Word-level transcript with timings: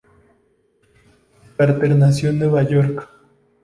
Carter 1.57 1.95
nació 1.95 2.31
en 2.31 2.39
Nueva 2.39 2.63
York. 2.63 3.07